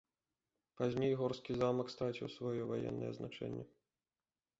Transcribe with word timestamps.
Пазней 0.79 1.11
горскі 1.19 1.51
замак 1.59 1.91
страціў 1.95 2.27
сваё 2.37 2.63
ваеннае 2.71 3.11
значэнне. 3.19 3.63